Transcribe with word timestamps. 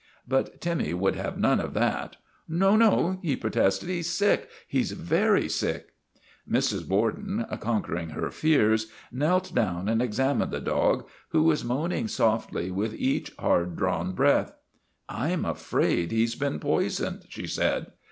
But 0.27 0.61
Timmy 0.61 0.95
would 0.95 1.15
have 1.15 1.37
none 1.37 1.59
of 1.59 1.75
that." 1.75 2.15
No, 2.47 2.75
no," 2.75 3.19
he 3.21 3.35
protested." 3.35 3.87
He 3.89 4.01
's 4.01 4.09
sick; 4.09 4.49
he's 4.67 4.93
very 4.93 5.47
sick." 5.47 5.93
Mrs. 6.49 6.87
Borden, 6.87 7.45
conquering 7.59 8.09
her 8.09 8.31
fears, 8.31 8.87
knelt 9.11 9.53
down 9.53 9.87
and 9.87 10.01
examined 10.01 10.49
the 10.49 10.59
dog, 10.59 11.07
who 11.29 11.43
was 11.43 11.63
moaning 11.63 12.07
softly 12.07 12.71
with 12.71 12.95
each 12.95 13.31
hard 13.37 13.75
drawn 13.75 14.13
breath.' 14.13 14.55
I 15.07 15.29
'm 15.33 15.45
afraid 15.45 16.11
he 16.11 16.25
's 16.25 16.33
been 16.33 16.59
poisoned," 16.59 17.25
she 17.29 17.45
said. 17.45 17.91